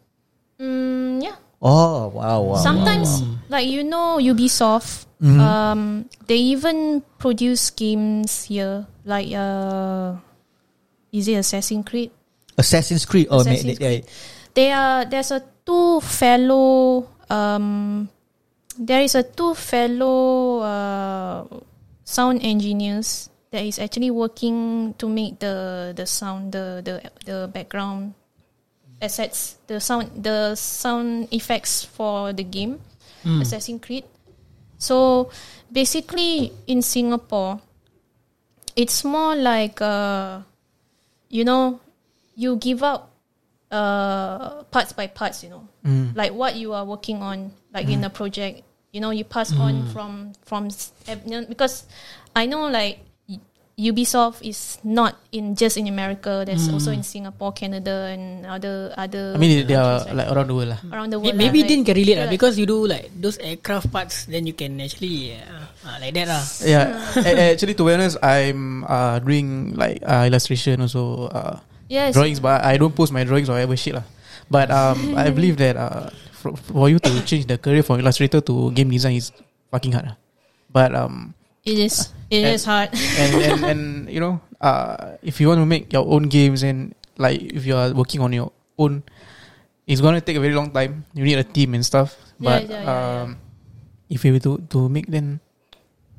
[1.61, 2.63] Oh wow wow.
[2.63, 10.15] Sometimes, like you know, Ubisoft, um, they even produce games here, like uh,
[11.11, 12.11] is it Assassin's Creed?
[12.57, 13.27] Assassin's Creed.
[13.31, 14.01] Oh, Assassin's yeah,
[14.55, 18.09] There are there's a two fellow um
[18.79, 21.43] there is a two fellow uh,
[22.05, 28.15] sound engineers that is actually working to make the the sound the the the background
[29.01, 32.81] assets the sound the sound effects for the game
[33.23, 33.41] hmm.
[33.41, 34.05] Assassin's Creed.
[34.79, 35.31] So
[35.71, 37.61] basically in Singapore
[38.77, 40.41] it's more like uh
[41.29, 41.81] you know
[42.35, 43.11] you give up
[43.71, 45.69] uh parts by parts you know.
[45.85, 46.11] Hmm.
[46.15, 48.05] Like what you are working on like in hmm.
[48.07, 50.69] a project you know you pass on from from
[51.07, 51.85] eh, you know, because
[52.35, 53.01] i know like
[53.79, 59.33] ubisoft is not in just in america there's also in singapore canada and other other
[59.35, 60.81] I mean, they are like around the world lah.
[60.91, 63.39] around the world Maybe lah, Din can relate lah like- because you do like those
[63.39, 66.43] aircraft parts, then you can actually uh, uh, like that lah.
[66.67, 66.99] Yeah,
[67.55, 71.31] actually, to be honest, I'm uh, doing like uh, illustration also.
[71.31, 72.13] Uh, Yes.
[72.13, 74.05] drawings, but I don't post my drawings or whatever shit lah.
[74.53, 78.45] But um, I believe that uh, for, for you to change the career from illustrator
[78.45, 79.33] to game design is
[79.73, 80.13] fucking hard.
[80.13, 80.17] lah.
[80.69, 81.33] But um,
[81.65, 82.11] It is.
[82.31, 82.93] It And- is hard.
[82.95, 83.83] and and and
[84.13, 87.75] you know, uh, if you want to make your own games and like if you
[87.77, 89.03] are working on your own,
[89.89, 91.05] it's gonna take a very long time.
[91.17, 92.15] You need a team and stuff.
[92.39, 93.27] But yeah, yeah, um,
[94.09, 95.41] if you were to to make then.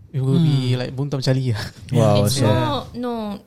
[0.10, 1.62] It will be like buntam chali lah.
[1.94, 2.26] Wow.
[2.26, 3.38] it's so- not no.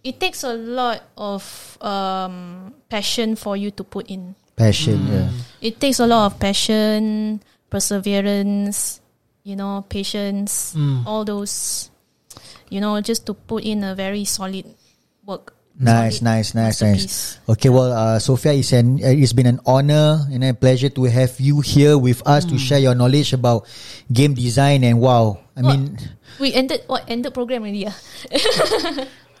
[0.00, 1.44] It takes a lot of
[1.84, 4.32] um, passion for you to put in.
[4.56, 5.04] Passion.
[5.04, 5.28] Yeah.
[5.60, 9.01] It takes a lot of passion, perseverance,
[9.42, 10.74] you know, patience,
[11.06, 11.90] all those,
[12.70, 14.66] you know, just to put in a very solid
[15.26, 15.54] work.
[15.72, 16.82] Nice, Solid nice, nice, nice.
[16.84, 17.38] masterpiece.
[17.48, 21.08] Okay, well, uh, Sophia, it's an uh, it's been an honor and a pleasure to
[21.08, 23.64] have you here with us to share your knowledge about
[24.12, 25.72] game design and wow, I What?
[25.72, 25.96] mean,
[26.38, 27.88] We ended what ended program already.
[27.88, 27.96] ah?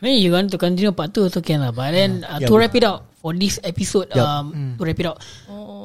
[0.00, 1.70] mean, you want to continue part two also can lah.
[1.70, 4.24] But then uh, Yeah, to wrap it up for this episode, Yup.
[4.26, 5.20] um, to wrap it up,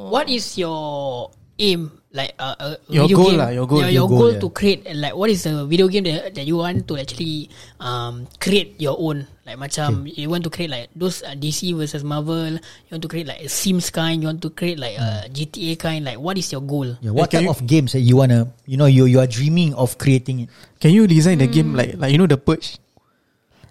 [0.10, 1.92] what is your aim?
[2.08, 4.32] Like uh, a Your video goal game, lah, your goal, your, your your goal, goal
[4.32, 4.40] yeah.
[4.40, 7.52] to create like what is the video game that, that you want to actually
[7.84, 12.08] um create your own like macam you want to create like those uh, DC versus
[12.08, 15.28] Marvel you want to create like a Sims kind you want to create like a
[15.28, 18.00] GTA kind like what is your goal yeah, what Can type you- of games that
[18.02, 20.50] you wanna, you know, you you are dreaming of creating it?
[20.80, 22.80] Can you design the game like like you know the purge?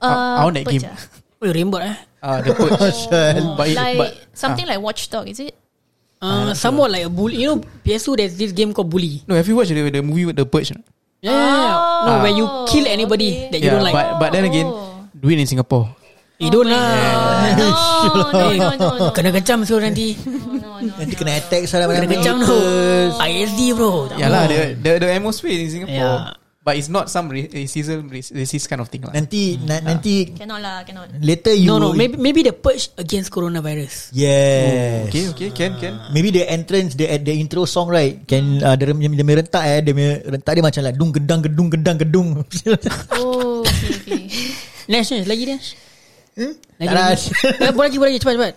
[0.05, 0.93] I- I want that Purge game.
[0.93, 1.01] ah?
[1.41, 3.01] oh rainbow eh Uh, the purge.
[3.57, 5.57] but it, like but something like Watchdog, is it?
[6.27, 9.47] Uh, somewhat like a bully you know PS2 there's this game called Bully no, have
[9.47, 10.75] you watched the, the movie with the purge?
[10.75, 10.83] yeah,
[11.23, 11.75] yeah, yeah.
[12.03, 13.49] no Oh, where you kill anybody okay.
[13.55, 15.07] that you yeah, don't like but but then again, Oh.
[15.15, 15.87] do it in Singapore.
[16.37, 16.85] you don't lah
[17.57, 17.67] no,
[18.13, 19.07] no, no, no, no.
[19.17, 20.93] kena kecam so nanti no, no, no.
[21.01, 22.57] Nanti kena attack salah kena kecam tu
[23.17, 24.45] ISD bro lah, mau.
[24.45, 26.37] the, the the atmosphere in Singapore, Yeah.
[26.67, 29.15] But it's not some ra- racism rac- racist kind of thing lah.
[29.15, 31.15] Nanti na, nanti Cannot lah, cannot.
[31.23, 35.07] later you no no maybe maybe the purge against coronavirus Yes.
[35.07, 35.95] Okay, okay, can can.
[36.11, 39.63] Maybe the entrance the the intro song right can uh, dia dia dia punya rentak
[39.63, 42.29] eh dia punya rentak dia macam lah dung gedang gedung gedang gedung.
[43.15, 44.21] Oh, okay, okay.
[44.91, 45.69] Nash Nash lagi Nash
[46.35, 46.53] Hmm?
[46.77, 47.27] Lagi Tak lagi
[47.65, 48.53] Eh, Boleh lagi boleh lagi cepat cepat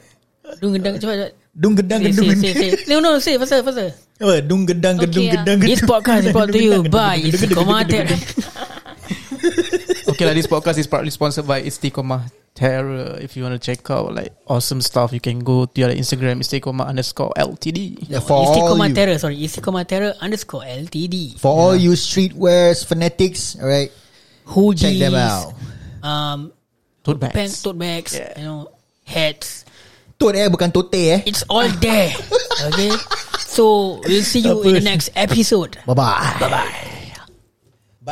[0.60, 2.28] Dung gendang cepat cepat dung gedang Say gedung.
[2.40, 3.92] say say say No no say faster faster
[4.24, 4.40] Apa?
[4.40, 5.44] Dung gedang gedung Okay, ah.
[5.44, 5.72] gedang gedung.
[5.76, 7.84] This podcast is brought to you by Istiqomah
[10.10, 13.16] Okay lah, this podcast is partly sponsored by Istiqomah Terror.
[13.22, 16.44] If you want to check out like awesome stuff, you can go to your Instagram
[16.44, 18.10] Istiqomah underscore LTD.
[18.10, 22.84] Yeah, for all Istiqomah you, Terror Sorry Istiqomah Terror underscore LTD for all you streetwears
[22.84, 23.92] fanatics, alright.
[24.48, 25.54] Hoodies Check them out.
[26.04, 26.52] Um
[27.04, 27.34] Tote bags.
[27.34, 28.34] Pants Tote bags Yeah.
[28.36, 28.72] You know
[29.06, 29.64] Hats
[30.20, 31.20] Tot eh bukan tote eh.
[31.24, 32.12] It's all there.
[32.68, 32.92] Okay?
[33.40, 35.80] So We'll see you in the next episode.
[35.88, 36.36] Bye bye.
[36.44, 36.99] Bye bye